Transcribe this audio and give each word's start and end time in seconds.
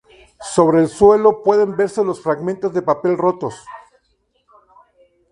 Sobre 0.55 0.79
el 0.81 0.87
suelo 0.87 1.43
pueden 1.43 1.77
verse 1.77 2.03
los 2.03 2.23
fragmentos 2.23 2.73
de 2.73 2.81
papel 2.81 3.19
rotos. 3.19 3.63